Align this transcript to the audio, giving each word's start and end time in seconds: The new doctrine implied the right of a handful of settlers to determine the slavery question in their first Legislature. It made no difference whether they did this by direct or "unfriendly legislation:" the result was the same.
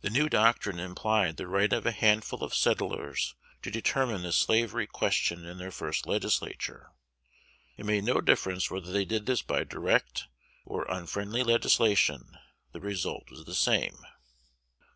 The 0.00 0.10
new 0.10 0.28
doctrine 0.28 0.80
implied 0.80 1.36
the 1.36 1.46
right 1.46 1.72
of 1.72 1.86
a 1.86 1.92
handful 1.92 2.42
of 2.42 2.52
settlers 2.52 3.36
to 3.62 3.70
determine 3.70 4.22
the 4.24 4.32
slavery 4.32 4.88
question 4.88 5.46
in 5.46 5.58
their 5.58 5.70
first 5.70 6.04
Legislature. 6.04 6.90
It 7.76 7.86
made 7.86 8.02
no 8.02 8.20
difference 8.20 8.72
whether 8.72 8.90
they 8.90 9.04
did 9.04 9.26
this 9.26 9.40
by 9.42 9.62
direct 9.62 10.24
or 10.66 10.84
"unfriendly 10.90 11.44
legislation:" 11.44 12.36
the 12.72 12.80
result 12.80 13.30
was 13.30 13.44
the 13.44 13.54
same. 13.54 13.98